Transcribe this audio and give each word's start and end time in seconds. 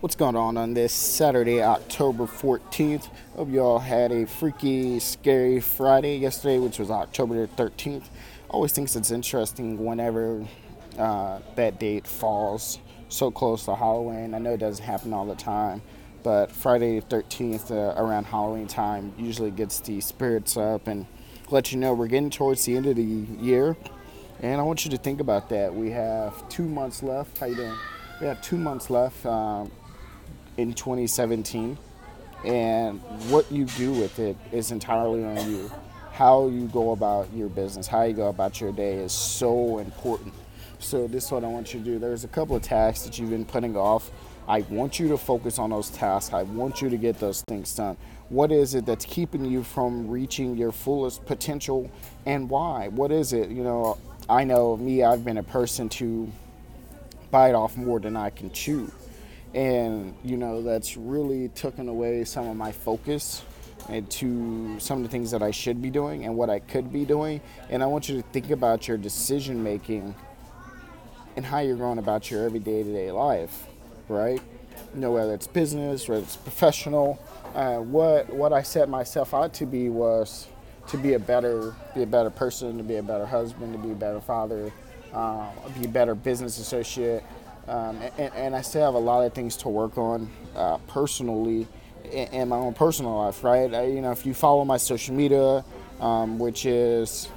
What's 0.00 0.16
going 0.16 0.34
on 0.34 0.56
on 0.56 0.72
this 0.72 0.94
Saturday, 0.94 1.62
October 1.62 2.24
14th? 2.24 3.10
Hope 3.36 3.50
you 3.50 3.60
all 3.60 3.78
had 3.78 4.12
a 4.12 4.24
freaky, 4.24 4.98
scary 4.98 5.60
Friday 5.60 6.16
yesterday, 6.16 6.58
which 6.58 6.78
was 6.78 6.90
October 6.90 7.46
13th. 7.46 8.04
Always 8.48 8.72
thinks 8.72 8.96
it's 8.96 9.10
interesting 9.10 9.84
whenever 9.84 10.42
uh, 10.98 11.40
that 11.54 11.78
date 11.78 12.06
falls 12.06 12.78
so 13.10 13.30
close 13.30 13.66
to 13.66 13.74
Halloween. 13.74 14.32
I 14.32 14.38
know 14.38 14.54
it 14.54 14.60
doesn't 14.60 14.82
happen 14.82 15.12
all 15.12 15.26
the 15.26 15.34
time, 15.34 15.82
but 16.22 16.50
Friday 16.50 16.98
the 16.98 17.04
13th 17.04 17.70
uh, 17.70 18.02
around 18.02 18.24
Halloween 18.24 18.68
time 18.68 19.12
usually 19.18 19.50
gets 19.50 19.80
the 19.80 20.00
spirits 20.00 20.56
up 20.56 20.86
and 20.86 21.04
let 21.50 21.72
you 21.72 21.78
know 21.78 21.92
we're 21.92 22.06
getting 22.06 22.30
towards 22.30 22.64
the 22.64 22.74
end 22.74 22.86
of 22.86 22.96
the 22.96 23.02
year. 23.02 23.76
And 24.40 24.62
I 24.62 24.64
want 24.64 24.86
you 24.86 24.90
to 24.92 24.96
think 24.96 25.20
about 25.20 25.50
that. 25.50 25.74
We 25.74 25.90
have 25.90 26.48
two 26.48 26.64
months 26.64 27.02
left. 27.02 27.36
How 27.36 27.44
you 27.44 27.56
doing? 27.56 27.76
We 28.18 28.26
have 28.28 28.40
two 28.40 28.56
months 28.56 28.88
left. 28.88 29.26
Um, 29.26 29.70
in 30.56 30.72
2017, 30.74 31.76
and 32.44 33.00
what 33.30 33.50
you 33.50 33.64
do 33.64 33.92
with 33.92 34.18
it 34.18 34.36
is 34.52 34.70
entirely 34.70 35.24
on 35.24 35.50
you. 35.50 35.70
How 36.12 36.48
you 36.48 36.66
go 36.68 36.92
about 36.92 37.32
your 37.32 37.48
business, 37.48 37.86
how 37.86 38.02
you 38.02 38.12
go 38.12 38.28
about 38.28 38.60
your 38.60 38.72
day 38.72 38.96
is 38.96 39.12
so 39.12 39.78
important. 39.78 40.34
So, 40.78 41.06
this 41.06 41.26
is 41.26 41.30
what 41.30 41.44
I 41.44 41.46
want 41.46 41.72
you 41.74 41.80
to 41.80 41.84
do. 41.84 41.98
There's 41.98 42.24
a 42.24 42.28
couple 42.28 42.56
of 42.56 42.62
tasks 42.62 43.04
that 43.04 43.18
you've 43.18 43.30
been 43.30 43.44
putting 43.44 43.76
off. 43.76 44.10
I 44.48 44.62
want 44.62 44.98
you 44.98 45.08
to 45.08 45.18
focus 45.18 45.58
on 45.58 45.70
those 45.70 45.90
tasks. 45.90 46.32
I 46.32 46.42
want 46.42 46.82
you 46.82 46.88
to 46.88 46.96
get 46.96 47.18
those 47.20 47.42
things 47.42 47.74
done. 47.74 47.96
What 48.30 48.50
is 48.50 48.74
it 48.74 48.86
that's 48.86 49.04
keeping 49.04 49.44
you 49.44 49.62
from 49.62 50.08
reaching 50.08 50.56
your 50.56 50.72
fullest 50.72 51.24
potential 51.26 51.90
and 52.26 52.48
why? 52.48 52.88
What 52.88 53.12
is 53.12 53.32
it? 53.32 53.50
You 53.50 53.62
know, 53.62 53.98
I 54.28 54.44
know 54.44 54.76
me, 54.76 55.02
I've 55.04 55.24
been 55.24 55.38
a 55.38 55.42
person 55.42 55.88
to 55.90 56.30
bite 57.30 57.54
off 57.54 57.76
more 57.76 58.00
than 58.00 58.16
I 58.16 58.30
can 58.30 58.50
chew 58.50 58.90
and 59.54 60.14
you 60.24 60.36
know 60.36 60.62
that's 60.62 60.96
really 60.96 61.48
taken 61.48 61.88
away 61.88 62.24
some 62.24 62.46
of 62.46 62.56
my 62.56 62.72
focus 62.72 63.42
to 64.08 64.78
some 64.78 64.98
of 64.98 65.02
the 65.02 65.08
things 65.08 65.30
that 65.30 65.42
I 65.42 65.50
should 65.50 65.82
be 65.82 65.90
doing 65.90 66.24
and 66.24 66.36
what 66.36 66.48
I 66.48 66.60
could 66.60 66.92
be 66.92 67.04
doing. 67.04 67.40
And 67.70 67.82
I 67.82 67.86
want 67.86 68.08
you 68.08 68.16
to 68.16 68.22
think 68.28 68.50
about 68.50 68.86
your 68.86 68.96
decision 68.96 69.62
making 69.62 70.14
and 71.36 71.44
how 71.44 71.58
you're 71.58 71.76
going 71.76 71.98
about 71.98 72.30
your 72.30 72.44
everyday 72.44 72.82
to 72.82 72.92
day 72.92 73.10
life, 73.10 73.66
right? 74.08 74.40
You 74.94 75.00
know, 75.00 75.12
whether 75.12 75.34
it's 75.34 75.46
business, 75.46 76.08
whether 76.08 76.22
it's 76.22 76.36
professional. 76.36 77.18
Uh, 77.54 77.78
what 77.78 78.30
what 78.30 78.52
I 78.52 78.62
set 78.62 78.88
myself 78.88 79.34
out 79.34 79.52
to 79.54 79.66
be 79.66 79.88
was 79.88 80.46
to 80.88 80.96
be 80.96 81.14
a 81.14 81.18
better 81.18 81.74
be 81.94 82.02
a 82.02 82.06
better 82.06 82.30
person, 82.30 82.76
to 82.78 82.84
be 82.84 82.96
a 82.96 83.02
better 83.02 83.26
husband, 83.26 83.72
to 83.72 83.78
be 83.78 83.90
a 83.90 83.96
better 83.96 84.20
father, 84.20 84.72
uh, 85.12 85.48
be 85.78 85.86
a 85.86 85.88
better 85.88 86.14
business 86.14 86.58
associate, 86.58 87.24
um, 87.70 88.00
and, 88.18 88.34
and, 88.34 88.56
I 88.56 88.62
still 88.62 88.84
have 88.84 88.94
a 88.94 88.98
lot 88.98 89.24
of 89.24 89.32
things 89.32 89.56
to 89.58 89.68
work 89.68 89.96
on 89.96 90.28
uh, 90.56 90.78
personally 90.88 91.68
in, 92.04 92.28
in, 92.28 92.48
my 92.48 92.56
own 92.56 92.74
personal 92.74 93.16
life, 93.16 93.44
right? 93.44 93.72
I, 93.72 93.86
you 93.86 94.00
know, 94.00 94.10
if 94.10 94.26
you 94.26 94.34
follow 94.34 94.64
my 94.64 94.76
social 94.76 95.14
media, 95.14 95.64
um, 96.00 96.40
which 96.40 96.66
is 96.66 97.28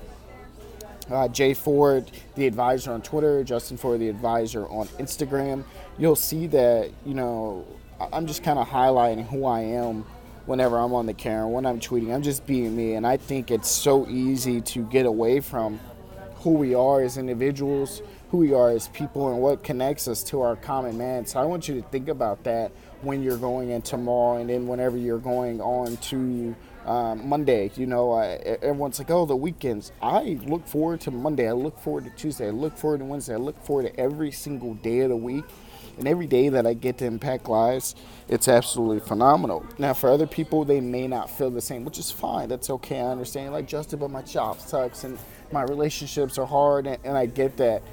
uh, 1.12 1.28
Jay 1.28 1.53
Ford, 1.53 2.09
the 2.34 2.48
advisor 2.48 2.94
on 2.94 3.03
Twitter, 3.03 3.44
Justin 3.44 3.78
Ford, 3.78 4.00
the 4.00 4.09
advisor 4.09 4.66
on 4.70 4.88
Instagram, 4.98 5.66
you'll 6.00 6.16
see 6.16 6.47
that, 6.47 6.90
you 7.06 7.14
know, 7.14 7.64
I'm 8.12 8.25
just 8.25 8.44
kind 8.44 8.58
of 8.58 8.68
highlighting 8.68 9.28
who 9.28 9.45
I 9.45 9.59
am 9.62 10.03
whenever 10.47 10.80
I'm 10.80 10.94
on 10.94 11.06
the 11.06 11.14
camera, 11.14 11.47
when 11.47 11.68
I'm 11.68 11.80
tweeting. 11.80 12.12
I'm 12.12 12.23
just 12.23 12.47
being 12.47 12.75
me. 12.75 12.95
And 12.95 13.06
I 13.06 13.18
think 13.18 13.52
it's 13.52 13.70
so 13.70 14.08
easy 14.08 14.62
to 14.62 14.84
get 14.86 15.06
away 15.06 15.42
from 15.42 15.80
who 16.38 16.53
we 16.53 16.73
are 16.73 17.02
as 17.02 17.18
individuals 17.18 18.02
who 18.34 18.39
we 18.39 18.52
are 18.52 18.72
as 18.72 18.88
people 18.88 19.30
and 19.31 19.39
what 19.39 19.64
connects 19.64 20.08
us 20.08 20.23
to 20.23 20.42
our 20.42 20.56
common 20.56 20.98
man. 20.98 21.23
So 21.23 21.39
I 21.39 21.45
want 21.45 21.67
you 21.67 21.80
to 21.80 21.88
think 21.89 22.09
about 22.09 22.44
that 22.45 22.72
when 23.03 23.22
you're 23.22 23.38
going 23.38 23.70
into 23.70 23.92
tomorrow 23.92 24.40
and 24.40 24.50
then 24.50 24.66
whenever 24.66 24.98
you're 24.98 25.20
going 25.20 25.62
on 25.62 25.98
to 25.98 26.56
um, 26.88 27.30
Monday. 27.30 27.70
You 27.75 27.86
know, 27.86 28.17
everyone's 28.17 28.98
like, 28.98 29.12
oh, 29.12 29.28
the 29.28 29.36
weekends. 29.36 29.91
I 30.02 30.40
look 30.47 30.66
forward 30.66 31.00
to 31.02 31.12
Monday. 31.12 31.47
I 31.47 31.52
look 31.52 31.78
forward 31.80 32.06
to 32.06 32.09
Tuesday. 32.09 32.47
I 32.47 32.50
look 32.50 32.75
forward 32.75 33.02
to 33.02 33.06
Wednesday. 33.06 33.35
I 33.35 33.38
look 33.38 33.63
forward 33.63 33.84
to 33.84 34.00
every 34.00 34.31
single 34.31 34.74
day 34.74 35.02
of 35.02 35.09
the 35.09 35.16
week. 35.16 35.46
And 36.00 36.08
every 36.08 36.25
day 36.25 36.50
that 36.50 36.66
I 36.66 36.74
get 36.74 36.97
to 36.97 37.06
impact 37.06 37.47
lives, 37.47 37.94
it's 38.28 38.47
absolutely 38.47 39.00
phenomenal. 39.08 39.63
Now, 39.78 39.94
for 39.94 40.09
other 40.09 40.25
people, 40.25 40.66
they 40.66 40.81
may 40.81 41.08
not 41.08 41.29
feel 41.29 41.52
the 41.52 41.62
same, 41.62 41.85
which 41.85 42.00
is 42.00 42.09
fine. 42.09 42.50
That's 42.50 42.72
okay. 42.72 43.00
I 43.00 43.12
understand. 43.12 43.53
Like, 43.53 43.68
Justin, 43.68 44.00
but 44.00 44.09
my 44.09 44.24
job 44.24 44.59
sucks 44.59 45.03
and 45.03 45.19
my 45.52 45.62
relationships 45.62 46.40
are 46.40 46.47
hard, 46.47 46.88
and, 46.88 46.97
and 47.03 47.16
I 47.16 47.28
get 47.28 47.58
that. 47.58 47.84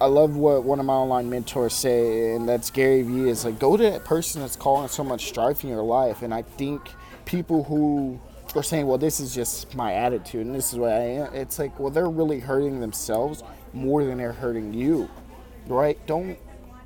I 0.00 0.06
love 0.06 0.36
what 0.36 0.64
one 0.64 0.80
of 0.80 0.86
my 0.86 0.94
online 0.94 1.28
mentors 1.28 1.74
say, 1.74 2.34
and 2.34 2.48
that's 2.48 2.70
Gary 2.70 3.02
Vee. 3.02 3.28
Is 3.28 3.44
like 3.44 3.58
go 3.58 3.76
to 3.76 3.82
that 3.82 4.04
person 4.04 4.40
that's 4.40 4.56
causing 4.56 4.88
so 4.88 5.04
much 5.04 5.26
strife 5.26 5.62
in 5.62 5.70
your 5.70 5.82
life, 5.82 6.22
and 6.22 6.32
I 6.32 6.42
think 6.42 6.80
people 7.24 7.64
who 7.64 8.18
are 8.54 8.62
saying, 8.62 8.86
"Well, 8.86 8.98
this 8.98 9.20
is 9.20 9.34
just 9.34 9.74
my 9.74 9.92
attitude, 9.92 10.46
and 10.46 10.54
this 10.54 10.72
is 10.72 10.78
what 10.78 10.92
I 10.92 11.00
am," 11.00 11.34
it's 11.34 11.58
like, 11.58 11.78
well, 11.78 11.90
they're 11.90 12.08
really 12.08 12.40
hurting 12.40 12.80
themselves 12.80 13.42
more 13.72 14.04
than 14.04 14.18
they're 14.18 14.32
hurting 14.32 14.72
you, 14.72 15.08
right? 15.66 15.98
Don't 16.06 16.38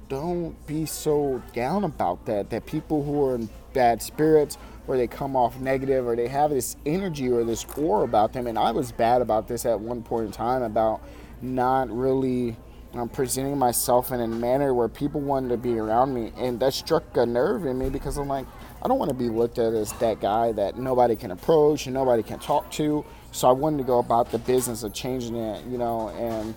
don't 0.08 0.66
be 0.66 0.86
so 0.86 1.42
down 1.52 1.84
about 1.84 2.24
that. 2.26 2.50
That 2.50 2.66
people 2.66 3.04
who 3.04 3.24
are 3.26 3.34
in 3.34 3.48
bad 3.74 4.02
spirits 4.02 4.58
or 4.86 4.96
they 4.96 5.06
come 5.06 5.36
off 5.36 5.60
negative 5.60 6.06
or 6.06 6.16
they 6.16 6.28
have 6.28 6.50
this 6.50 6.76
energy 6.86 7.30
or 7.30 7.44
this 7.44 7.64
aura 7.76 8.04
about 8.04 8.32
them. 8.32 8.46
And 8.46 8.58
I 8.58 8.72
was 8.72 8.90
bad 8.90 9.20
about 9.20 9.46
this 9.46 9.66
at 9.66 9.78
one 9.78 10.02
point 10.02 10.26
in 10.26 10.32
time 10.32 10.62
about 10.62 11.02
not 11.42 11.90
really 11.90 12.56
I'm 12.94 13.08
presenting 13.08 13.58
myself 13.58 14.12
in 14.12 14.20
a 14.20 14.26
manner 14.26 14.72
where 14.72 14.88
people 14.88 15.20
wanted 15.20 15.50
to 15.50 15.56
be 15.58 15.78
around 15.78 16.14
me, 16.14 16.32
and 16.38 16.58
that 16.60 16.72
struck 16.72 17.16
a 17.18 17.26
nerve 17.26 17.66
in 17.66 17.78
me 17.78 17.90
because 17.90 18.16
I'm 18.16 18.28
like, 18.28 18.46
I 18.82 18.88
don't 18.88 18.98
want 18.98 19.10
to 19.10 19.16
be 19.16 19.28
looked 19.28 19.58
at 19.58 19.74
as 19.74 19.92
that 19.94 20.20
guy 20.20 20.52
that 20.52 20.78
nobody 20.78 21.14
can 21.14 21.30
approach 21.30 21.86
and 21.86 21.92
nobody 21.92 22.22
can 22.22 22.38
talk 22.38 22.70
to. 22.72 23.04
So 23.30 23.46
I 23.46 23.52
wanted 23.52 23.78
to 23.78 23.84
go 23.84 23.98
about 23.98 24.30
the 24.30 24.38
business 24.38 24.84
of 24.84 24.94
changing 24.94 25.36
it, 25.36 25.66
you 25.66 25.76
know, 25.76 26.08
and 26.10 26.54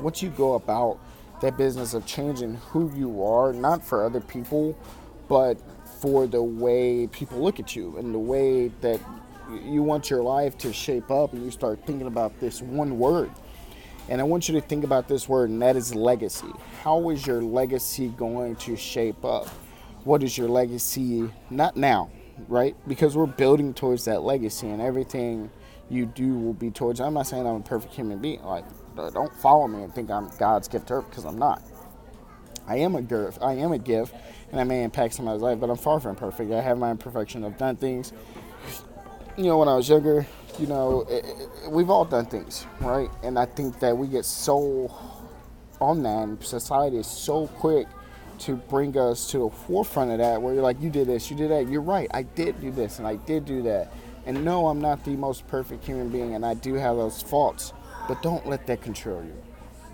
once 0.00 0.20
you 0.20 0.30
go 0.30 0.54
about 0.54 0.98
that 1.42 1.56
business 1.56 1.94
of 1.94 2.04
changing 2.06 2.56
who 2.56 2.92
you 2.96 3.22
are, 3.24 3.52
not 3.52 3.84
for 3.84 4.04
other 4.04 4.20
people, 4.20 4.76
but 5.28 5.56
for 6.00 6.26
the 6.26 6.42
way 6.42 7.06
people 7.06 7.38
look 7.38 7.60
at 7.60 7.76
you 7.76 7.96
and 7.98 8.12
the 8.12 8.18
way 8.18 8.68
that 8.80 9.00
you 9.64 9.82
want 9.82 10.10
your 10.10 10.22
life 10.22 10.58
to 10.58 10.72
shape 10.72 11.10
up, 11.10 11.32
and 11.32 11.44
you 11.44 11.52
start 11.52 11.78
thinking 11.86 12.08
about 12.08 12.38
this 12.40 12.60
one 12.62 12.98
word 12.98 13.30
and 14.08 14.20
I 14.20 14.24
want 14.24 14.48
you 14.48 14.54
to 14.54 14.60
think 14.60 14.84
about 14.84 15.08
this 15.08 15.28
word, 15.28 15.50
and 15.50 15.60
that 15.62 15.76
is 15.76 15.94
legacy. 15.94 16.52
How 16.82 17.10
is 17.10 17.26
your 17.26 17.42
legacy 17.42 18.08
going 18.08 18.56
to 18.56 18.76
shape 18.76 19.24
up? 19.24 19.48
What 20.04 20.22
is 20.22 20.36
your 20.36 20.48
legacy, 20.48 21.30
not 21.50 21.76
now, 21.76 22.10
right? 22.48 22.74
Because 22.88 23.16
we're 23.16 23.26
building 23.26 23.74
towards 23.74 24.04
that 24.06 24.22
legacy, 24.22 24.68
and 24.68 24.80
everything 24.80 25.50
you 25.90 26.06
do 26.06 26.38
will 26.38 26.54
be 26.54 26.70
towards. 26.70 27.00
I'm 27.00 27.14
not 27.14 27.26
saying 27.26 27.46
I'm 27.46 27.56
a 27.56 27.60
perfect 27.60 27.94
human 27.94 28.18
being. 28.18 28.42
Like, 28.42 28.64
don't 28.96 29.34
follow 29.36 29.68
me 29.68 29.82
and 29.82 29.94
think 29.94 30.10
I'm 30.10 30.30
God's 30.38 30.68
gift 30.68 30.88
to 30.88 30.94
earth 30.94 31.10
because 31.10 31.24
I'm 31.24 31.38
not. 31.38 31.62
I 32.66 32.76
am 32.76 32.94
a 32.94 33.02
gift. 33.02 33.38
I 33.42 33.54
am 33.54 33.72
a 33.72 33.78
gift, 33.78 34.14
and 34.52 34.60
I 34.60 34.64
may 34.64 34.84
impact 34.84 35.14
somebody's 35.14 35.42
life, 35.42 35.58
but 35.58 35.70
I'm 35.70 35.76
far 35.76 35.98
from 36.00 36.16
perfect. 36.16 36.52
I 36.52 36.60
have 36.60 36.78
my 36.78 36.92
imperfection. 36.92 37.44
I've 37.44 37.58
done 37.58 37.76
things. 37.76 38.12
You 39.36 39.44
know, 39.44 39.58
when 39.58 39.68
I 39.68 39.74
was 39.74 39.88
younger, 39.88 40.26
you 40.58 40.66
know, 40.66 41.06
it, 41.08 41.24
it, 41.24 41.70
we've 41.70 41.90
all 41.90 42.04
done 42.04 42.26
things, 42.26 42.66
right? 42.80 43.10
And 43.22 43.38
I 43.38 43.46
think 43.46 43.78
that 43.80 43.96
we 43.96 44.06
get 44.06 44.24
so 44.24 44.94
on 45.80 46.02
that, 46.02 46.24
and 46.24 46.42
society 46.42 46.98
is 46.98 47.06
so 47.06 47.46
quick 47.46 47.86
to 48.40 48.56
bring 48.56 48.96
us 48.96 49.30
to 49.30 49.38
the 49.38 49.50
forefront 49.50 50.10
of 50.10 50.18
that, 50.18 50.40
where 50.40 50.54
you're 50.54 50.62
like, 50.62 50.80
you 50.80 50.90
did 50.90 51.06
this, 51.06 51.30
you 51.30 51.36
did 51.36 51.50
that. 51.50 51.68
You're 51.68 51.82
right, 51.82 52.08
I 52.12 52.22
did 52.22 52.60
do 52.60 52.70
this, 52.70 52.98
and 52.98 53.06
I 53.06 53.16
did 53.16 53.44
do 53.44 53.62
that. 53.62 53.92
And 54.26 54.44
no, 54.44 54.68
I'm 54.68 54.80
not 54.80 55.04
the 55.04 55.10
most 55.10 55.46
perfect 55.48 55.84
human 55.84 56.08
being, 56.08 56.34
and 56.34 56.44
I 56.44 56.54
do 56.54 56.74
have 56.74 56.96
those 56.96 57.22
faults, 57.22 57.72
but 58.08 58.22
don't 58.22 58.46
let 58.46 58.66
that 58.66 58.82
control 58.82 59.22
you. 59.22 59.34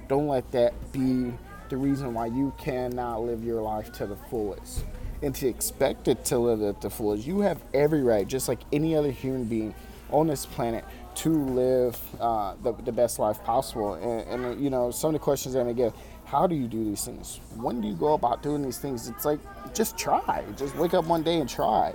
Don't 0.08 0.28
let 0.28 0.50
that 0.52 0.92
be 0.92 1.32
the 1.68 1.76
reason 1.76 2.14
why 2.14 2.26
you 2.26 2.52
cannot 2.58 3.22
live 3.22 3.42
your 3.44 3.62
life 3.62 3.92
to 3.92 4.06
the 4.06 4.16
fullest. 4.16 4.84
And 5.22 5.34
to 5.36 5.48
expect 5.48 6.08
it 6.08 6.24
to 6.26 6.38
live 6.38 6.62
at 6.62 6.80
the 6.80 6.90
fullest, 6.90 7.26
you 7.26 7.40
have 7.40 7.60
every 7.74 8.02
right, 8.02 8.26
just 8.26 8.48
like 8.48 8.60
any 8.72 8.94
other 8.94 9.10
human 9.10 9.44
being, 9.44 9.74
on 10.10 10.26
this 10.26 10.46
planet 10.46 10.84
to 11.16 11.30
live 11.30 11.98
uh, 12.20 12.54
the, 12.62 12.72
the 12.72 12.92
best 12.92 13.18
life 13.18 13.42
possible. 13.42 13.94
And, 13.94 14.44
and, 14.44 14.62
you 14.62 14.70
know, 14.70 14.90
some 14.90 15.08
of 15.08 15.12
the 15.14 15.18
questions 15.18 15.54
that 15.54 15.66
I 15.66 15.72
get, 15.72 15.94
how 16.24 16.46
do 16.46 16.54
you 16.54 16.68
do 16.68 16.84
these 16.84 17.04
things? 17.04 17.40
When 17.56 17.80
do 17.80 17.88
you 17.88 17.94
go 17.94 18.14
about 18.14 18.42
doing 18.42 18.62
these 18.62 18.78
things? 18.78 19.08
It's 19.08 19.24
like, 19.24 19.40
just 19.74 19.96
try. 19.96 20.44
Just 20.56 20.76
wake 20.76 20.94
up 20.94 21.06
one 21.06 21.22
day 21.22 21.40
and 21.40 21.48
try. 21.48 21.94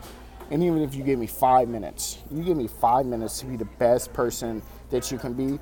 And 0.49 0.63
even 0.63 0.81
if 0.81 0.95
you 0.95 1.03
give 1.03 1.19
me 1.19 1.27
five 1.27 1.69
minutes, 1.69 2.17
you 2.29 2.43
give 2.43 2.57
me 2.57 2.67
five 2.67 3.05
minutes 3.05 3.39
to 3.39 3.45
be 3.45 3.55
the 3.55 3.65
best 3.65 4.11
person 4.11 4.61
that 4.89 5.11
you 5.11 5.17
can 5.17 5.33
be, 5.33 5.59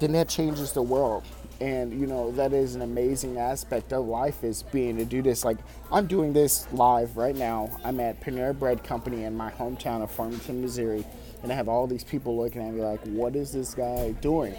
then 0.00 0.12
that 0.12 0.28
changes 0.28 0.72
the 0.72 0.82
world. 0.82 1.24
And 1.60 2.00
you 2.00 2.06
know 2.06 2.30
that 2.32 2.54
is 2.54 2.74
an 2.74 2.80
amazing 2.80 3.36
aspect 3.36 3.92
of 3.92 4.06
life 4.06 4.42
is 4.42 4.62
being 4.62 4.96
to 4.96 5.04
do 5.04 5.20
this. 5.20 5.44
Like 5.44 5.58
I'm 5.92 6.06
doing 6.06 6.32
this 6.32 6.66
live 6.72 7.18
right 7.18 7.36
now. 7.36 7.68
I'm 7.84 8.00
at 8.00 8.18
Panera 8.22 8.58
Bread 8.58 8.82
Company 8.82 9.24
in 9.24 9.36
my 9.36 9.50
hometown 9.50 10.02
of 10.02 10.10
Farmington, 10.10 10.62
Missouri 10.62 11.04
and 11.42 11.52
I 11.52 11.54
have 11.54 11.68
all 11.68 11.86
these 11.86 12.04
people 12.04 12.36
looking 12.36 12.62
at 12.62 12.72
me 12.74 12.82
like, 12.82 13.00
what 13.06 13.36
is 13.36 13.52
this 13.52 13.74
guy 13.74 14.12
doing? 14.20 14.54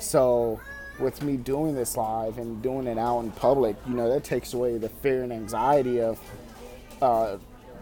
So 0.00 0.60
with 0.98 1.22
me 1.22 1.36
doing 1.36 1.74
this 1.74 1.96
live 1.96 2.38
and 2.38 2.62
doing 2.62 2.86
it 2.86 2.98
out 2.98 3.20
in 3.20 3.30
public, 3.32 3.76
you 3.86 3.94
know, 3.94 4.08
that 4.08 4.24
takes 4.24 4.54
away 4.54 4.78
the 4.78 4.88
fear 4.88 5.22
and 5.22 5.32
anxiety 5.32 6.00
of 6.00 6.20
uh, 7.02 7.36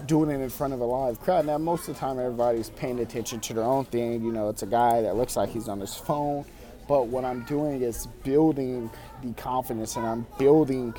doing 0.07 0.31
it 0.31 0.43
in 0.43 0.51
front 0.51 0.73
of 0.73 0.81
a 0.81 0.85
live 0.85 1.21
crowd. 1.21 1.47
Now, 1.47 1.59
most 1.59 1.89
of 1.89 1.95
the 1.95 2.01
time, 2.01 2.19
everybody's 2.19 2.71
paying 2.71 3.01
attention 3.01 3.41
to 3.41 3.55
their 3.55 3.65
own 3.65 3.85
thing. 3.87 4.25
You 4.25 4.33
know, 4.33 4.49
it's 4.49 4.63
a 4.63 4.67
guy 4.67 5.03
that 5.03 5.17
looks 5.17 5.37
like 5.37 5.51
he's 5.51 5.69
on 5.69 5.81
his 5.81 5.95
phone. 5.95 6.45
But 6.89 7.07
what 7.07 7.25
I'm 7.25 7.45
doing 7.45 7.83
is 7.83 8.07
building 8.25 8.91
the 9.23 9.33
confidence 9.35 9.97
and 9.97 10.05
I'm 10.05 10.27
building 10.39 10.95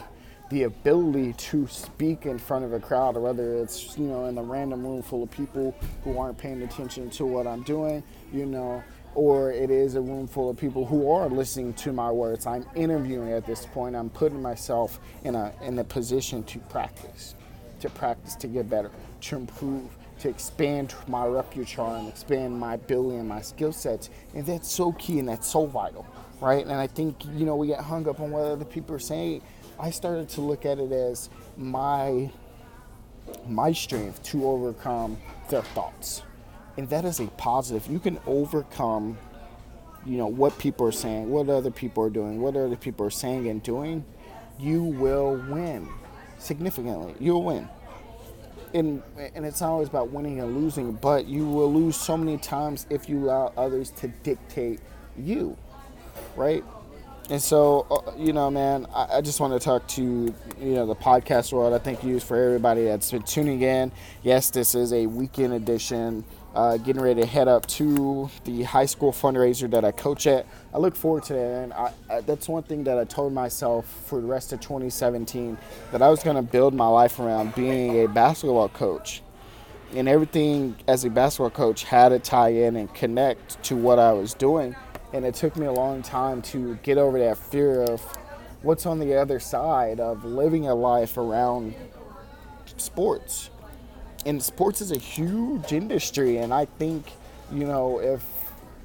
the 0.54 0.64
ability 0.64 1.34
to 1.34 1.68
speak 1.68 2.28
in 2.28 2.38
front 2.38 2.64
of 2.64 2.74
a 2.74 2.80
crowd, 2.80 3.18
or 3.18 3.22
whether 3.22 3.56
it's, 3.56 3.98
you 3.98 4.06
know, 4.06 4.26
in 4.26 4.38
a 4.38 4.44
random 4.44 4.86
room 4.86 5.02
full 5.02 5.24
of 5.24 5.32
people 5.32 5.76
who 6.04 6.20
aren't 6.20 6.38
paying 6.38 6.62
attention 6.62 7.10
to 7.10 7.26
what 7.26 7.48
I'm 7.48 7.64
doing, 7.64 8.04
you 8.32 8.46
know, 8.46 8.84
or 9.16 9.52
it 9.52 9.72
is 9.72 9.96
a 9.96 10.02
room 10.02 10.28
full 10.28 10.52
of 10.52 10.58
people 10.58 10.86
who 10.86 11.12
are 11.12 11.28
listening 11.28 11.74
to 11.76 11.92
my 11.92 12.12
words. 12.12 12.46
I'm 12.46 12.66
interviewing 12.76 13.32
at 13.34 13.48
this 13.48 13.66
point. 13.66 13.96
I'm 13.96 14.12
putting 14.12 14.42
myself 14.42 15.00
in 15.24 15.34
a 15.36 15.52
in 15.64 15.80
a 15.80 15.84
position 15.84 16.44
to 16.44 16.60
practice, 16.60 17.34
to 17.80 17.90
practice 17.90 18.36
to 18.36 18.48
get 18.48 18.70
better, 18.70 18.92
to 19.22 19.36
improve, 19.36 19.90
to 20.20 20.30
expand 20.30 20.94
my 21.08 21.26
repertoire 21.26 21.98
and 21.98 22.08
expand 22.08 22.60
my 22.60 22.76
ability 22.76 23.18
and 23.18 23.28
my 23.28 23.42
skill 23.42 23.72
sets. 23.74 24.12
And 24.36 24.46
that's 24.46 24.72
so 24.72 24.92
key 24.94 25.18
and 25.20 25.28
that's 25.28 25.48
so 25.48 25.66
vital, 25.66 26.06
right? 26.40 26.64
And 26.64 26.74
I 26.74 26.88
think 26.88 27.26
you 27.36 27.46
know 27.46 27.56
we 27.56 27.68
get 27.68 27.80
hung 27.80 28.08
up 28.08 28.20
on 28.20 28.30
what 28.32 28.44
other 28.44 28.66
people 28.66 28.96
are 28.96 29.00
saying. 29.00 29.42
I 29.80 29.92
started 29.92 30.30
to 30.30 30.42
look 30.42 30.66
at 30.66 30.80
it 30.80 30.92
as 30.92 31.30
my 31.58 32.32
my 33.48 33.72
strength 33.72 34.22
to 34.24 34.46
overcome 34.48 35.18
their 35.50 35.62
thoughts 35.62 36.24
and 36.78 36.90
that 36.90 37.06
is 37.06 37.20
a 37.20 37.28
positive. 37.28 37.88
You 37.88 38.00
can 38.00 38.20
overcome, 38.26 39.18
you 40.06 40.18
know, 40.18 40.28
what 40.28 40.58
people 40.58 40.88
are 40.88 40.92
saying, 40.92 41.30
what 41.30 41.50
other 41.50 41.72
people 41.72 42.04
are 42.04 42.10
doing, 42.10 42.42
what 42.42 42.56
other 42.56 42.76
people 42.76 43.06
are 43.06 43.12
saying 43.12 43.48
and 43.48 43.62
doing. 43.62 44.04
You 44.60 44.84
will 44.84 45.36
win 45.50 45.88
significantly. 46.38 47.16
You'll 47.20 47.44
win. 47.44 47.68
And, 48.74 49.04
and 49.36 49.46
it's 49.46 49.62
not 49.62 49.70
always 49.70 49.88
about 49.88 50.10
winning 50.10 50.40
and 50.40 50.58
losing, 50.58 50.94
but 50.94 51.28
you 51.28 51.48
will 51.48 51.72
lose 51.72 51.96
so 51.96 52.18
many 52.18 52.38
times 52.38 52.88
if 52.90 53.08
you 53.08 53.26
allow 53.26 53.54
others 53.56 53.92
to 53.92 54.08
dictate 54.08 54.80
you, 55.16 55.56
right? 56.36 56.64
And 57.30 57.42
so, 57.42 57.88
uh, 57.90 58.12
you 58.18 58.34
know, 58.34 58.52
man, 58.52 58.86
I, 58.94 59.18
I, 59.18 59.22
just 59.22 59.40
want 59.40 59.54
to 59.54 59.60
talk 59.60 59.88
to 59.90 60.02
you 60.02 60.74
know 60.74 60.86
the 60.86 60.96
podcast 60.96 61.54
world. 61.54 61.74
I 61.74 61.78
thank 61.78 62.04
you 62.04 62.20
for 62.20 62.36
everybody 62.36 62.84
that's 62.84 63.12
been 63.12 63.24
tuning 63.24 63.62
in. 63.62 63.94
Yes, 64.24 64.50
this 64.50 64.76
is 64.76 64.92
a 64.92 65.06
weekend 65.08 65.54
edition 65.54 66.26
uh, 66.54 66.78
getting 66.78 67.02
ready 67.02 67.22
to 67.22 67.28
head 67.28 67.48
up 67.48 67.66
to 67.66 68.30
the 68.44 68.64
high 68.64 68.86
school 68.86 69.12
fundraiser 69.12 69.70
that 69.72 69.84
I 69.86 69.92
coach 69.92 70.28
at. 70.28 70.46
I 70.74 70.78
look 70.78 70.96
forward 70.96 71.24
to 71.24 71.34
that, 71.34 71.64
and 71.64 71.74
I, 71.74 71.94
I, 72.10 72.22
that's 72.22 72.48
one 72.48 72.64
thing 72.64 72.84
that 72.84 73.00
I 73.00 73.06
told 73.06 73.34
myself 73.34 73.86
for 74.06 74.22
the 74.22 74.28
rest 74.28 74.54
of 74.54 74.60
2017 74.60 75.58
that 75.92 76.02
I 76.02 76.10
was 76.10 76.24
going 76.24 76.36
to 76.36 76.42
build 76.42 76.74
my 76.74 76.88
life 76.88 77.20
around 77.20 77.56
being 77.56 78.04
a 78.04 78.08
basketball 78.08 78.70
coach. 78.70 79.22
And 79.96 80.10
everything 80.10 80.76
as 80.88 81.06
a 81.06 81.10
basketball 81.10 81.52
coach 81.52 81.84
had 81.84 82.10
to 82.10 82.20
tie 82.20 82.50
in 82.50 82.76
and 82.76 82.94
connect 82.94 83.62
to 83.64 83.76
what 83.76 84.00
I 84.00 84.12
was 84.12 84.34
doing. 84.34 84.76
And 85.14 85.26
it 85.26 85.36
took 85.36 85.56
me 85.56 85.68
a 85.68 85.72
long 85.72 86.02
time 86.02 86.42
to 86.44 86.76
get 86.84 86.98
over 86.98 87.20
that 87.20 87.38
fear 87.38 87.84
of 87.84 88.02
what's 88.62 88.86
on 88.86 89.00
the 89.00 89.16
other 89.16 89.40
side 89.40 90.00
of 90.00 90.26
living 90.26 90.68
a 90.68 90.74
life 90.76 91.18
around 91.18 91.76
sports 92.78 93.50
and 94.26 94.42
sports 94.42 94.82
is 94.82 94.92
a 94.92 94.98
huge 94.98 95.74
industry, 95.74 96.38
and 96.38 96.54
I 96.54 96.66
think 96.66 97.12
you 97.52 97.66
know 97.66 98.00
if 98.00 98.24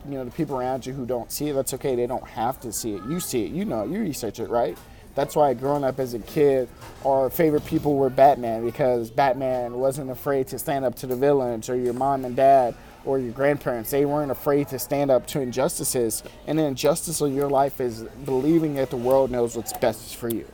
you 0.08 0.14
know 0.14 0.25
the 0.25 0.30
people 0.30 0.58
around 0.58 0.86
you 0.86 0.92
who 0.92 1.06
don't 1.06 1.30
see 1.30 1.48
it, 1.48 1.52
that's 1.54 1.75
okay. 1.75 1.94
They 1.94 2.06
don't 2.06 2.26
have 2.26 2.60
to 2.60 2.72
see 2.72 2.94
it. 2.94 3.02
You 3.08 3.20
see 3.20 3.44
it. 3.44 3.52
You 3.52 3.64
know. 3.64 3.84
It. 3.84 3.90
You 3.90 4.00
research 4.00 4.40
it, 4.40 4.48
right? 4.48 4.76
That's 5.14 5.34
why 5.34 5.52
growing 5.54 5.82
up 5.82 5.98
as 5.98 6.14
a 6.14 6.20
kid, 6.20 6.69
our 7.04 7.28
favorite 7.28 7.66
people 7.66 7.96
were 7.96 8.10
Batman 8.10 8.64
because 8.64 9.10
Batman 9.10 9.74
wasn't 9.74 10.10
afraid 10.10 10.46
to 10.48 10.58
stand 10.60 10.84
up 10.84 10.94
to 10.96 11.08
the 11.08 11.16
villains 11.16 11.69
or 11.69 11.76
your 11.76 11.92
mom 11.92 12.24
and 12.24 12.36
dad 12.36 12.76
or 13.08 13.19
your 13.19 13.32
grandparents. 13.32 13.90
They 13.90 14.05
weren't 14.05 14.31
afraid 14.31 14.69
to 14.69 14.78
stand 14.78 15.10
up 15.10 15.26
to 15.28 15.40
injustices. 15.40 16.22
And 16.46 16.58
the 16.58 16.64
injustice 16.64 17.22
of 17.22 17.32
your 17.32 17.49
life 17.49 17.81
is 17.81 18.02
believing 18.26 18.75
that 18.75 18.90
the 18.90 18.99
world 18.99 19.31
knows 19.31 19.56
what's 19.56 19.72
best 19.72 20.16
for 20.16 20.28
you. 20.28 20.46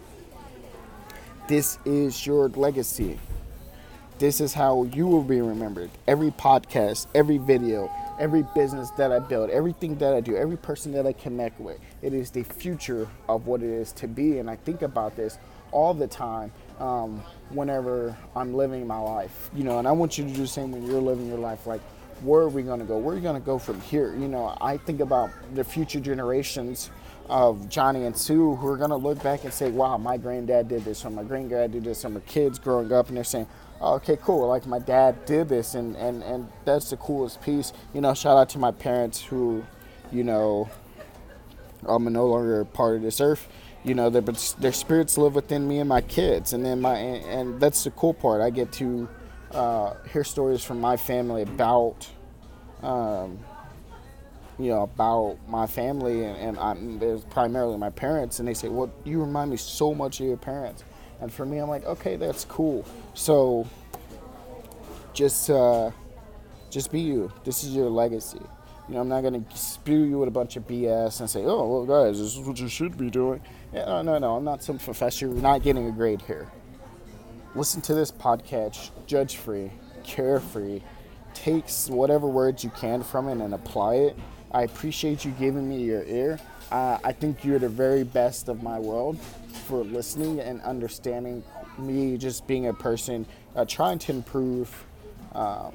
This 1.49 1.79
is 1.85 2.25
your 2.25 2.49
legacy. 2.51 3.19
This 4.21 4.41
is 4.41 4.55
how 4.55 4.85
you 4.85 5.09
will 5.09 5.25
be 5.25 5.41
remembered. 5.41 5.91
Every 6.06 6.31
podcast, 6.31 7.09
every 7.12 7.39
video, 7.39 7.91
every 8.21 8.47
business 8.55 8.89
that 8.93 9.11
I 9.11 9.19
build, 9.19 9.51
everything 9.51 9.99
that 9.99 10.15
I 10.15 10.21
do, 10.21 10.37
every 10.37 10.56
person 10.56 10.93
that 10.93 11.09
I 11.09 11.12
connect 11.12 11.59
with, 11.59 11.81
it 12.03 12.15
is 12.15 12.31
the 12.31 12.45
future 12.45 13.09
of 13.29 13.49
what 13.49 13.65
it 13.65 13.69
is 13.69 13.91
to 13.95 14.06
be. 14.06 14.39
And 14.39 14.49
I 14.49 14.55
think 14.55 14.83
about 14.83 15.17
this 15.17 15.39
all 15.73 15.93
the 15.93 16.06
time 16.06 16.53
um, 16.79 17.21
whenever 17.51 18.17
I'm 18.37 18.55
living 18.55 18.87
my 18.87 19.01
life. 19.01 19.51
You 19.56 19.65
know, 19.65 19.81
and 19.81 19.89
I 19.89 19.93
want 19.93 20.19
you 20.19 20.25
to 20.25 20.31
do 20.31 20.43
the 20.43 20.47
same 20.47 20.71
when 20.71 20.87
you're 20.87 21.01
living 21.01 21.27
your 21.27 21.39
life. 21.39 21.67
Like, 21.67 21.81
where 22.23 22.43
are 22.43 22.49
we 22.49 22.63
going 22.63 22.81
to 22.81 22.87
go? 22.87 22.99
Where 22.99 23.13
are 23.13 23.17
we 23.17 23.23
going 23.23 23.41
to 23.41 23.45
go 23.45 23.59
from 23.59 23.81
here? 23.83 24.15
You 24.15 24.29
know, 24.29 24.57
I 24.61 24.77
think 24.77 25.01
about 25.01 25.31
the 25.55 25.65
future 25.65 26.01
generations 26.01 26.91
of 27.29 27.69
Johnny 27.69 28.05
and 28.05 28.17
Sue 28.17 28.55
who 28.57 28.69
are 28.69 28.77
going 28.77 28.91
to 28.91 28.97
look 28.97 29.23
back 29.23 29.45
and 29.45 29.53
say, 29.53 29.71
wow, 29.71 29.97
my 29.97 30.17
granddad 30.17 30.69
did 30.69 30.85
this, 30.85 31.05
or 31.05 31.11
my 31.11 31.25
granddad 31.25 31.73
did 31.73 31.85
this, 31.85 32.05
or 32.05 32.11
my 32.11 32.21
kids 32.21 32.59
growing 32.59 32.93
up, 32.93 33.09
and 33.09 33.17
they're 33.17 33.25
saying, 33.25 33.47
oh, 33.81 33.95
okay, 33.95 34.19
cool. 34.21 34.47
Like 34.47 34.67
my 34.67 34.79
dad 34.79 35.25
did 35.27 35.49
this, 35.49 35.75
and, 35.75 35.97
and, 35.97 36.23
and 36.23 36.49
that's 36.65 36.91
the 36.91 36.97
coolest 36.97 37.41
piece. 37.43 37.73
You 37.93 38.01
know, 38.01 38.15
shout 38.15 38.37
out 38.37 38.49
to 38.51 38.59
my 38.59 38.73
parents 38.73 39.23
who, 39.23 39.65
you 40.13 40.25
know, 40.25 40.69
I'm 41.87 42.05
no 42.13 42.27
longer 42.27 42.65
part 42.65 42.97
of 42.97 43.03
this 43.03 43.21
earth. 43.21 43.47
You 43.85 43.95
know, 43.95 44.09
their 44.09 44.23
their 44.23 44.73
spirits 44.73 45.19
live 45.19 45.35
within 45.35 45.69
me 45.69 45.79
and 45.79 45.89
my 45.89 46.01
kids, 46.01 46.55
and 46.55 46.65
then 46.65 46.81
my 46.81 46.97
and, 46.97 47.25
and 47.25 47.61
that's 47.61 47.85
the 47.85 47.91
cool 47.91 48.15
part. 48.15 48.41
I 48.41 48.49
get 48.49 48.73
to 48.73 49.09
uh, 49.55 49.95
hear 50.12 50.25
stories 50.25 50.65
from 50.65 50.81
my 50.81 50.97
family 50.97 51.43
about, 51.43 52.09
um, 52.83 53.39
you 54.59 54.69
know, 54.69 54.83
about 54.83 55.39
my 55.49 55.67
family, 55.67 56.25
and, 56.25 56.37
and 56.37 56.59
I'm, 56.59 57.23
primarily 57.31 57.79
my 57.79 57.91
parents, 57.91 58.39
and 58.39 58.49
they 58.49 58.55
say, 58.55 58.69
"Well, 58.69 58.93
you 59.05 59.21
remind 59.21 59.51
me 59.51 59.56
so 59.56 59.95
much 59.95 60.21
of 60.21 60.27
your 60.27 60.37
parents." 60.37 60.85
And 61.21 61.33
for 61.33 61.47
me, 61.47 61.59
I'm 61.59 61.69
like, 61.69 61.85
okay, 61.85 62.17
that's 62.17 62.45
cool. 62.45 62.85
So 63.15 63.67
just 65.12 65.49
uh, 65.49 65.91
just 66.71 66.93
be 66.93 67.01
you. 67.01 67.33
This 67.45 67.65
is 67.65 67.75
your 67.75 67.89
legacy. 67.89 68.41
You 68.89 68.95
know, 68.95 69.01
I'm 69.01 69.09
not 69.09 69.23
gonna 69.23 69.43
spew 69.55 70.03
you 70.03 70.19
with 70.19 70.29
a 70.29 70.33
bunch 70.33 70.56
of 70.56 70.67
BS 70.67 71.21
and 71.21 71.31
say, 71.31 71.45
"Oh, 71.45 71.67
well, 71.67 71.87
guys, 71.87 72.19
this 72.19 72.37
is 72.37 72.47
what 72.47 72.59
you 72.59 72.69
should 72.69 72.99
be 72.99 73.09
doing." 73.11 73.41
Yeah, 73.73 73.85
no, 73.87 74.03
no, 74.03 74.19
no. 74.19 74.37
I'm 74.37 74.45
not 74.45 74.62
some 74.62 74.79
professor. 74.79 75.27
You're 75.27 75.37
not 75.37 75.62
getting 75.62 75.87
a 75.87 75.93
grade 75.93 76.21
here. 76.23 76.51
Listen 77.56 77.81
to 77.83 77.95
this 77.95 78.11
podcast, 78.11 78.91
judge 79.06 79.37
free, 79.37 79.70
carefree. 80.03 80.81
Takes 81.34 81.89
whatever 81.89 82.27
words 82.27 82.65
you 82.65 82.70
can 82.70 83.03
from 83.05 83.29
it 83.29 83.39
and 83.41 83.55
apply 83.55 83.94
it. 83.94 84.17
I 84.51 84.63
appreciate 84.63 85.25
you 85.25 85.31
giving 85.32 85.69
me 85.69 85.82
your 85.84 86.03
ear. 86.03 86.41
Uh, 86.73 86.99
I 87.05 87.13
think 87.13 87.44
you're 87.44 87.61
the 87.61 87.69
very 87.69 88.03
best 88.03 88.49
of 88.49 88.65
my 88.65 88.81
world 88.81 89.20
for 89.67 89.84
listening 89.84 90.41
and 90.41 90.61
understanding 90.63 91.44
me 91.79 92.19
just 92.19 92.44
being 92.49 92.67
a 92.67 92.75
person 92.75 93.25
uh, 93.55 93.65
trying 93.65 94.01
to 94.01 94.13
improve 94.13 94.84
um, 95.37 95.75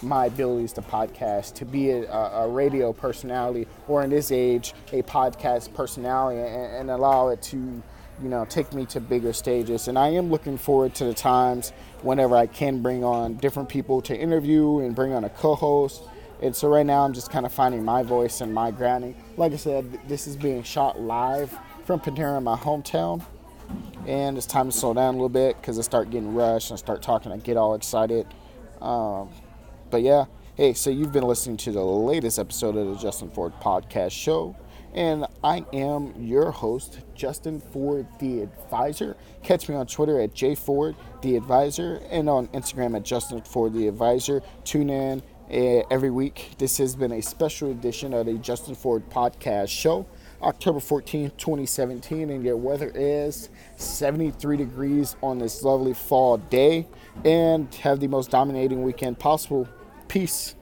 my 0.00 0.26
abilities 0.26 0.72
to 0.72 0.82
podcast, 0.82 1.54
to 1.54 1.66
be 1.66 1.90
a, 1.90 2.10
a, 2.10 2.48
radio 2.48 2.94
personality, 2.94 3.66
or 3.88 4.04
in 4.04 4.10
this 4.10 4.30
age, 4.32 4.72
a 4.92 5.02
podcast 5.02 5.74
personality, 5.74 6.40
and, 6.40 6.76
and, 6.76 6.90
allow 6.90 7.28
it 7.28 7.42
to, 7.42 7.82
you 8.22 8.28
know, 8.28 8.44
take 8.44 8.72
me 8.72 8.86
to 8.86 9.00
bigger 9.00 9.32
stages. 9.32 9.88
And 9.88 9.98
I 9.98 10.08
am 10.08 10.30
looking 10.30 10.58
forward 10.58 10.94
to 10.96 11.04
the 11.04 11.14
times 11.14 11.72
whenever 12.02 12.36
I 12.36 12.46
can 12.46 12.82
bring 12.82 13.04
on 13.04 13.34
different 13.34 13.68
people 13.68 14.00
to 14.02 14.16
interview 14.16 14.80
and 14.80 14.94
bring 14.94 15.12
on 15.12 15.24
a 15.24 15.28
co-host. 15.28 16.02
And 16.40 16.54
so 16.54 16.68
right 16.68 16.86
now, 16.86 17.04
I'm 17.04 17.12
just 17.12 17.30
kind 17.30 17.44
of 17.46 17.52
finding 17.52 17.84
my 17.84 18.02
voice 18.02 18.40
and 18.40 18.54
my 18.54 18.70
grounding. 18.70 19.16
Like 19.36 19.52
I 19.52 19.56
said, 19.56 20.00
this 20.08 20.26
is 20.26 20.36
being 20.36 20.62
shot 20.62 21.00
live 21.00 21.56
from 21.84 22.00
Panera, 22.00 22.42
my 22.42 22.56
hometown. 22.56 23.22
And 24.06 24.36
it's 24.36 24.46
time 24.46 24.70
to 24.70 24.76
slow 24.76 24.94
down 24.94 25.14
a 25.14 25.16
little 25.16 25.28
bit 25.28 25.56
because 25.60 25.78
I 25.78 25.82
start 25.82 26.10
getting 26.10 26.34
rushed 26.34 26.70
and 26.70 26.76
I 26.76 26.78
start 26.78 27.02
talking. 27.02 27.32
I 27.32 27.38
get 27.38 27.56
all 27.56 27.74
excited. 27.74 28.26
Um, 28.80 29.30
but 29.90 30.02
yeah, 30.02 30.26
hey, 30.54 30.74
so 30.74 30.90
you've 30.90 31.12
been 31.12 31.24
listening 31.24 31.56
to 31.58 31.72
the 31.72 31.82
latest 31.82 32.38
episode 32.38 32.76
of 32.76 32.86
the 32.86 32.96
Justin 32.96 33.30
Ford 33.30 33.52
Podcast 33.60 34.12
Show. 34.12 34.56
And 34.94 35.26
I 35.44 35.64
am 35.72 36.14
your 36.18 36.50
host, 36.50 37.00
Justin 37.14 37.60
Ford, 37.60 38.06
the 38.18 38.40
advisor. 38.40 39.16
Catch 39.42 39.68
me 39.68 39.74
on 39.74 39.86
Twitter 39.86 40.20
at 40.20 40.34
jford, 40.34 40.96
the 41.22 41.36
advisor, 41.36 42.00
and 42.10 42.28
on 42.28 42.48
Instagram 42.48 42.96
at 42.96 43.04
Justin 43.04 43.42
Ford, 43.42 43.74
the 43.74 43.86
advisor. 43.86 44.42
Tune 44.64 44.90
in 44.90 45.22
uh, 45.50 45.82
every 45.90 46.10
week. 46.10 46.52
This 46.58 46.78
has 46.78 46.96
been 46.96 47.12
a 47.12 47.22
special 47.22 47.70
edition 47.70 48.14
of 48.14 48.26
the 48.26 48.34
Justin 48.34 48.74
Ford 48.74 49.08
Podcast 49.10 49.68
Show. 49.68 50.06
October 50.42 50.78
14th, 50.78 51.36
2017, 51.36 52.30
and 52.30 52.44
your 52.44 52.56
weather 52.56 52.92
is 52.94 53.48
73 53.76 54.56
degrees 54.56 55.16
on 55.22 55.38
this 55.38 55.62
lovely 55.64 55.94
fall 55.94 56.36
day, 56.36 56.86
and 57.24 57.74
have 57.76 57.98
the 57.98 58.06
most 58.06 58.30
dominating 58.30 58.82
weekend 58.82 59.18
possible. 59.18 59.68
Peace. 60.06 60.54